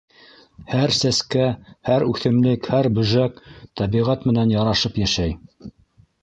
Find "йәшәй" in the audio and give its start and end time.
5.05-5.39